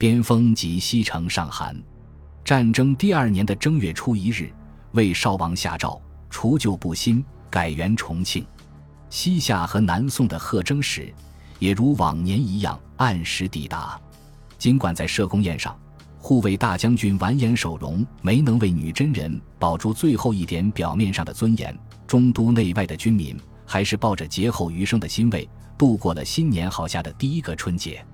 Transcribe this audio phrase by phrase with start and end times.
[0.00, 1.76] 边锋及西城上韩。
[2.44, 4.48] 战争第二年的正月初一日，
[4.92, 8.46] 魏少王下诏除旧布新，改元重庆。
[9.10, 11.12] 西夏和南宋的贺征使
[11.58, 14.00] 也如往年一样按时抵达。
[14.56, 15.76] 尽管在社公宴上，
[16.16, 21.76] 护卫大将军完颜守荣没能为女真人保住最后一点表面上的尊严，
[22.06, 23.36] 中都内外的军民
[23.66, 28.06] 还是抱着劫后余生的欣慰度过了新年好下的第一个春节。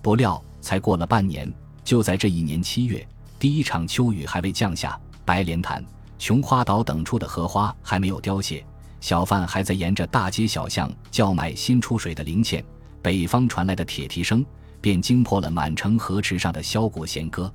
[0.00, 1.48] 不料，才过了半年，
[1.84, 3.06] 就在这一年七月。
[3.38, 5.80] 第一场秋雨还未降下，白莲潭、
[6.18, 8.66] 琼花岛等处的荷花还没有凋谢，
[9.00, 12.64] 小贩还在沿着大街小巷叫卖新出水的零钱。
[13.00, 14.44] 北方传来的铁蹄声，
[14.80, 17.48] 便惊破了满城河池上的箫鼓弦歌。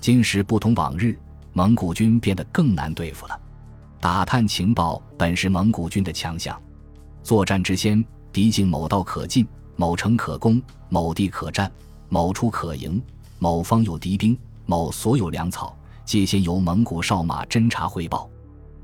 [0.00, 1.18] 今时不同往日，
[1.54, 3.36] 蒙古军变得更难对付了。
[3.98, 6.56] 打探情报本是蒙古军的强项，
[7.24, 11.68] 作战之先，敌境某道可进，某城可攻，某地可战，
[12.14, 13.02] 某处可营，
[13.40, 14.38] 某方有敌兵。
[14.66, 18.30] 某所有粮草，皆先由蒙古哨马侦察汇报。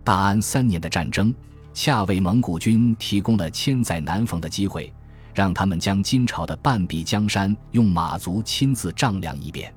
[0.02, 1.32] 大安三年的战争，
[1.72, 4.92] 恰为蒙古军提供了千载难逢的机会，
[5.32, 9.72] 让他们将金朝的半壁江山用马族亲自丈量一遍。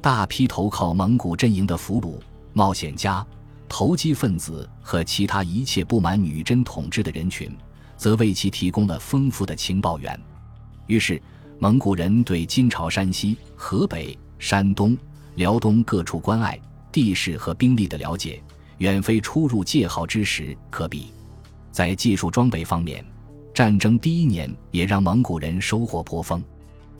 [0.00, 2.18] 大批投靠蒙古阵营的俘虏、
[2.54, 3.22] 冒险家、
[3.68, 7.54] 投机分子和其他一切不满女真统治的人群，
[7.98, 10.18] 则为其提供了丰富的情报源。
[10.86, 11.20] 于是，
[11.58, 14.96] 蒙古人对金朝山西、河北、山东。
[15.36, 16.58] 辽东各处关隘、
[16.90, 18.42] 地势和兵力的了解，
[18.78, 21.12] 远非初入界号之时可比。
[21.70, 23.04] 在技术装备方面，
[23.52, 26.42] 战争第一年也让蒙古人收获颇丰。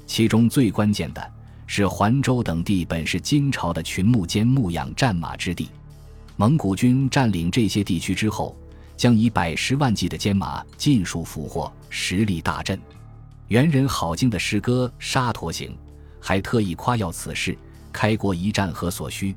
[0.04, 1.32] 其中最关键的
[1.66, 5.70] 是，环州等地本是金朝的群牧兼牧养战马之地。
[6.36, 8.54] 蒙古军占领这些地区之后，
[8.98, 12.78] 将以百十万计的坚马尽数俘获，实力大振。
[13.48, 15.70] 元人郝经的诗歌《沙陀行》
[16.20, 17.56] 还特意夸耀此事。
[17.92, 19.34] 开国一战何所需？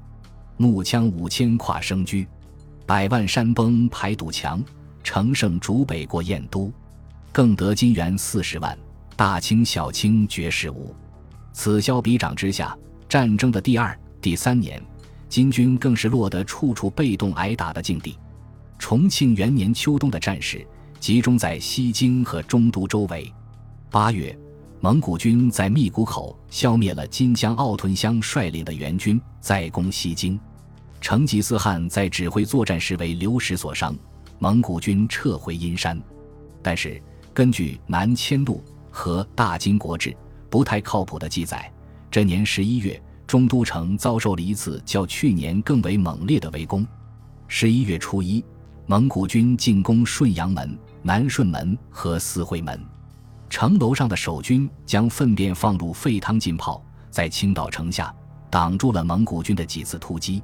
[0.57, 2.27] 木枪五千跨生驹，
[2.85, 4.61] 百万山崩排堵墙，
[5.03, 6.69] 乘胜逐北过燕都，
[7.31, 8.77] 更得金元四十万，
[9.15, 10.93] 大清小清绝世无。
[11.53, 12.77] 此消彼长之下，
[13.07, 14.83] 战争的第二、第三年，
[15.29, 18.17] 金军更是落得处处被动挨打的境地。
[18.77, 20.65] 重庆元年秋冬的战事
[20.99, 23.31] 集中在西京和中都周围。
[23.89, 24.37] 八月。
[24.81, 30.39] 蒙古军在密谷口消灭了金江奥屯乡率领的援军，再攻西京。
[31.01, 33.93] 成吉思汗在指挥作战时为流矢所伤，
[34.37, 36.01] 蒙古军撤回阴山。
[36.61, 37.01] 但是，
[37.33, 40.11] 根据《南迁录》和《大金国志》
[40.49, 41.69] 不太靠谱的记载，
[42.09, 46.87] 这年十一月，中都城遭受了一次较去年更为猛烈的围攻。
[47.49, 48.45] 十一月初一，
[48.85, 52.79] 蒙古军进攻顺阳门、南顺门和四会门。
[53.49, 58.13] 城楼上的守军将粪便放入沸汤浸泡，在青岛城下，
[58.49, 60.41] 挡住了蒙古军的几次突击。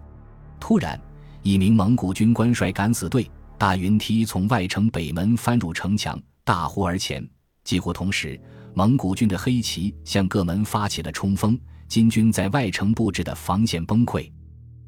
[0.60, 1.00] 突然，
[1.44, 7.26] 一名蒙古军官率敢死队大云梯从外城北门翻入城墙，大呼而前。
[7.64, 8.40] 几乎同时，
[8.74, 11.58] 蒙古军的黑旗向各门发起了冲锋，
[11.88, 14.30] 金军在外城布置的防线崩溃。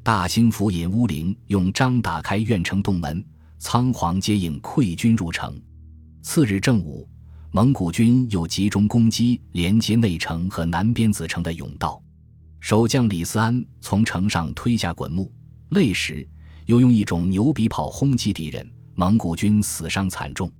[0.02, 3.24] 大兴府尹乌灵用章打开院城洞门，
[3.58, 5.60] 仓皇接应溃军入城。
[6.20, 7.08] 次日正午。
[7.50, 12.00] 蒙古军又集中攻击连接内城和南边子城的甬道，
[12.60, 15.32] 守将李思安从城上推下滚木，
[15.70, 16.28] 累时
[16.66, 20.52] 又用一种牛鼻炮轰击敌人，蒙古军死伤惨重。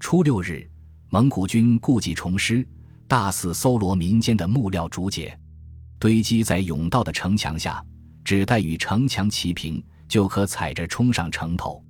[0.00, 0.68] 初六日，
[1.08, 2.66] 蒙古军故技重施，
[3.06, 5.38] 大肆搜罗民间的木料竹节，
[6.00, 7.82] 堆积在甬道的城墙下，
[8.24, 11.80] 只待与城墙齐平，就可踩着冲上城头。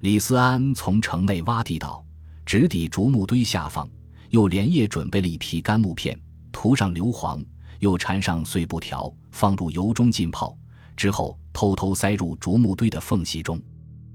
[0.00, 2.04] 李思安从城内挖地道。
[2.44, 3.88] 直抵竹木堆下方，
[4.30, 6.18] 又连夜准备了一批干木片，
[6.52, 7.44] 涂上硫磺，
[7.80, 10.56] 又缠上碎布条，放入油中浸泡，
[10.96, 13.60] 之后偷偷塞入竹木堆的缝隙中。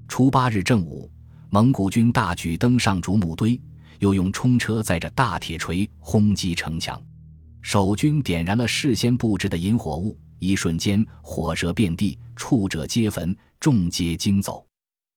[0.08, 1.10] 初八日正午，
[1.50, 3.60] 蒙古军大举登上竹木堆，
[4.00, 7.02] 又用冲车载着大铁锤轰击城墙。
[7.62, 14.69] 守军点燃了事先布置的引火物，一瞬间火舌遍地，触者皆焚，众皆惊走。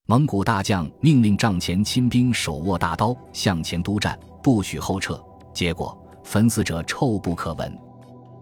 [0.07, 5.23] 蒙古大将命令帐前亲兵手握大刀向前督战，不许后撤。
[5.55, 7.79] 结果焚死者臭不可闻。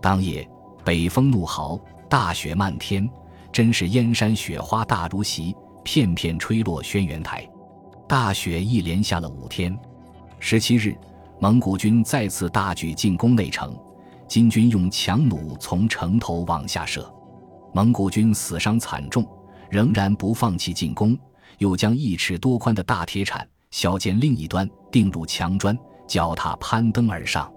[0.01, 0.49] 当夜
[0.83, 1.79] 北风怒号，
[2.09, 3.09] 大雪漫天，
[3.53, 5.55] 真是燕山雪花大如席，
[5.85, 7.47] 片片吹落轩辕台。
[8.09, 9.79] 大雪一连下了五天。
[10.39, 10.97] 十七日，
[11.39, 13.79] 蒙古军再次大举进攻内城，
[14.27, 17.13] 金军用强弩从城头往下射，
[17.75, 19.25] 蒙古军死伤惨重，
[19.69, 21.17] 仍然不放弃进攻。
[21.59, 27.53] 又将一尺多宽的大铁铲削尖另一端，钉入墙砖，脚踏攀登而上。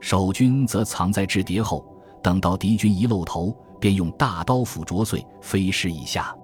[0.00, 1.84] 守军则藏在制叠后，
[2.22, 6.34] 等到敌军一露头，便用大刀斧啄碎，飞尸以下。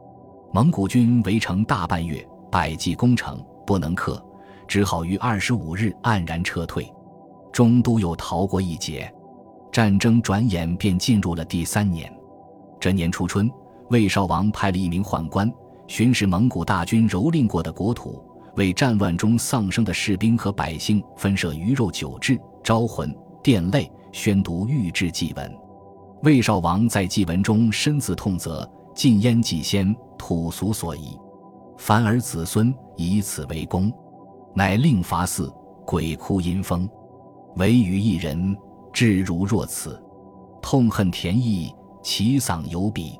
[0.52, 4.24] 蒙古军围城大半月，百计攻城不能克，
[4.66, 6.92] 只好于二十五日黯然撤退。
[7.52, 9.12] 中都又逃过一劫，
[9.70, 12.12] 战争转眼便进入了第三年。
[12.80, 13.48] 这年初春，
[13.90, 15.48] 魏少王派了一名宦官
[15.86, 18.22] 巡视蒙古大军蹂躏过的国土，
[18.56, 25.58] 为战乱中丧生的士兵和百姓分设鱼肉酒制，招魂殿泪，宣读御制祭文。
[26.22, 31.18] 魏少王在祭文中深自痛责：禁烟祭先，土俗所宜，
[31.76, 33.92] 凡儿子孙以此为功，
[34.54, 35.52] 乃令伐祀，
[35.86, 36.88] 鬼哭阴风，
[37.56, 38.56] 唯余一人，
[38.92, 40.02] 至如若此，
[40.62, 41.70] 痛恨田邑。
[42.06, 43.18] 其丧有笔，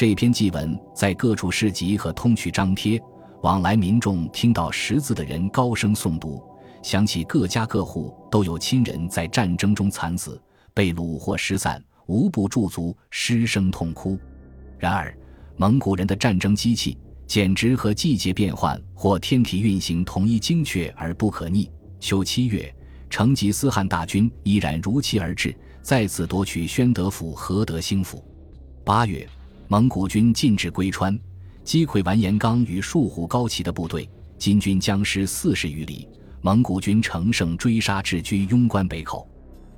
[0.00, 2.98] 这篇祭文在各处市集和通衢张贴，
[3.42, 6.42] 往来民众听到识字的人高声诵读，
[6.82, 10.40] 想起各家各户都有亲人在战争中惨死，
[10.72, 14.18] 被虏或失散，无不驻足失声痛哭。
[14.78, 15.14] 然而，
[15.58, 21.70] 蒙古人的战争机器简直和季节变换或天体运行同一精确而不可逆。
[21.98, 22.74] 秋七月，
[23.10, 25.54] 成吉思汗大军依然如期而至。
[25.82, 28.24] 再次夺取宣德府和德兴府。
[28.82, 29.28] 八月，
[29.72, 31.16] 蒙古军进至归川，
[31.62, 36.08] 击溃完颜刚与树虎高齐的部队，金军僵尸四十余里。
[36.40, 39.30] 蒙古军乘胜追杀至居庸关北口。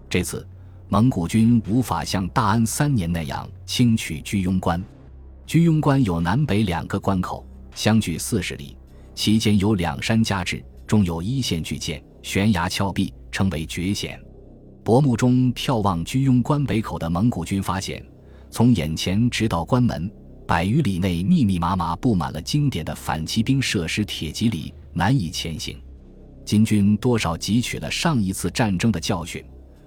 [0.09, 0.49] 这次，
[0.89, 4.83] 蒙古军无法像大安三年那样轻取居庸关。
[5.45, 8.75] 居庸关有南北两个关口，相距四十里，
[9.15, 14.19] 其间有两山夹峙，中有一线巨舰、悬崖峭壁，称为绝险。
[14.83, 18.03] 薄暮中眺望居庸关北口的蒙古军，发现
[18.53, 20.09] 从眼前直到关门
[20.47, 25.81] 百余里内，密密麻麻布满了经典的反骑兵设施铁蒺藜，难以前行。
[26.45, 29.43] 金军多少汲取了上一次战争的教训，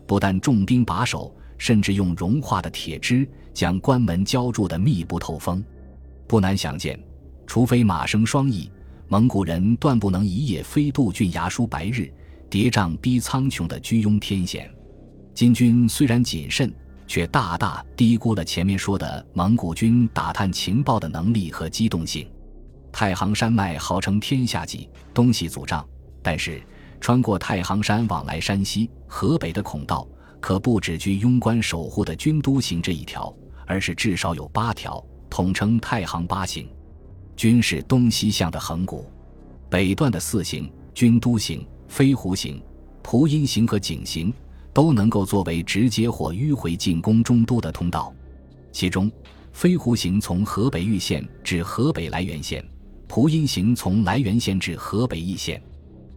[0.07, 5.63] 不但重兵把守，甚至用融化的铁枝将关门浇筑得密不透风。
[6.25, 6.99] 不难想见，
[7.45, 8.71] 除非马生双翼，
[9.07, 12.11] 蒙古人断不能一夜飞渡峻崖舒白日，
[12.49, 14.67] 叠嶂逼苍穹的居庸天险。
[15.35, 16.73] 金军虽然谨慎，
[17.07, 22.29] 却大大低估了前面说的蒙古军打探情报的能力和机动性。
[22.91, 25.85] 太行山脉号称天下脊，东西阻障，
[26.23, 26.61] 但是
[27.01, 30.07] 穿过太行山往来山西、河北的孔道，
[30.39, 33.35] 可不只居庸关守护的军都行这一条，
[33.67, 36.67] 而是至少有八条，统称太行八行。
[37.35, 39.05] 均是东西向的横谷，
[39.69, 42.63] 北段的四行：军都行、飞狐行、
[43.03, 44.33] 蒲阴行和景行。
[44.75, 48.13] 都能够作为直接或迂回进攻中都的通道，
[48.73, 49.09] 其中
[49.53, 52.61] 飞狐行从河北玉县至河北涞源县，
[53.07, 55.63] 蒲阴行从涞源县至河北易县，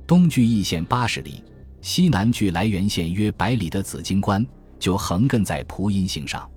[0.09, 1.41] 东距易县八十里，
[1.83, 4.45] 西南距涞源县约百里的紫荆关
[4.77, 6.51] 就横亘在蒲阴行上。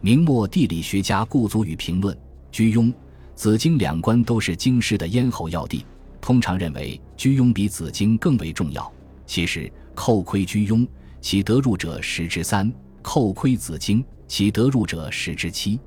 [0.00, 2.16] 明末地理学家顾祖禹评论：
[2.52, 2.94] 居庸、
[3.34, 5.84] 紫荆两关都是京师的咽喉要地，
[6.20, 8.88] 通常认为居庸比紫荆更为重要。
[9.26, 10.86] 其实扣亏居庸。
[11.20, 12.72] 其得入者十之三，
[13.02, 15.78] 扣亏紫荆，其得入者十之七。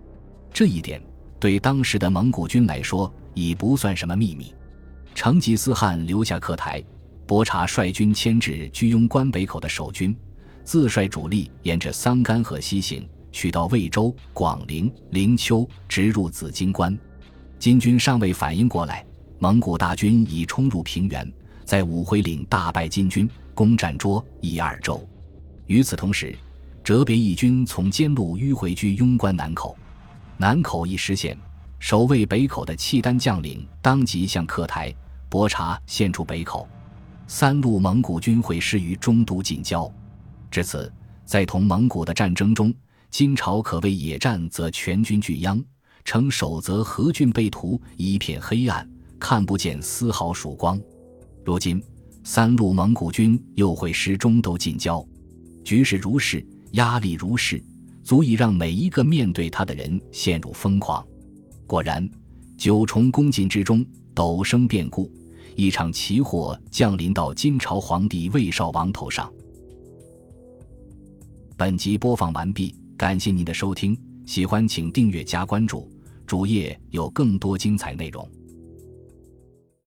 [0.54, 1.02] 这一点
[1.40, 4.54] 对当时的蒙古军来说已不算什么秘密。
[5.16, 6.84] 成吉思汗留下克台，
[7.26, 10.16] 伯察率军牵制居庸关北口的守军，
[10.64, 16.98] 自率主力沿着桑干河西行，去到魏州、广陵、灵丘，直入紫荆关。
[17.60, 19.06] 金军尚未反应过来，
[19.40, 21.32] 蒙古大军已冲入平原，
[21.64, 25.08] 在武回岭大败金军，攻占涿、伊二州。
[25.68, 26.36] 与此同时，
[26.84, 29.78] 哲别义军从兼路迂回居庸关南口，
[30.38, 31.38] 南口一失陷，
[31.80, 34.94] 守卫北口的契丹将领当即向克台、
[35.30, 36.68] 博察献出北口，
[37.28, 39.90] 三路蒙古军会师于中都近郊。
[40.52, 40.92] 至此，
[41.26, 42.74] 在同蒙古的战争中，
[43.10, 45.64] 金朝可谓野战则全军俱殃，
[46.04, 50.80] 城守则何郡被屠，一片黑暗，看不见丝毫曙光。
[51.46, 51.82] 如今，
[52.24, 55.06] 三路蒙古军又会师中都近郊。
[55.64, 57.64] 局势如是，压力如是，
[58.04, 61.06] 足以让每一个面对他的人陷入疯狂。
[61.66, 62.08] 果然，
[62.58, 65.12] 九重宫禁之中，陡生变故，
[65.56, 69.32] 一场奇祸降临到金朝皇帝魏少王头上。
[71.56, 75.90] 本集播放完毕，感谢您的收听，喜欢请订阅加关注，
[76.28, 78.28] 主页有更多精彩内容。